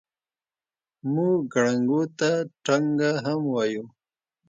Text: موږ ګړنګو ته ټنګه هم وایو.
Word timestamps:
موږ 1.13 1.37
ګړنګو 1.53 2.01
ته 2.19 2.29
ټنګه 2.65 3.11
هم 3.25 3.41
وایو. 3.53 3.85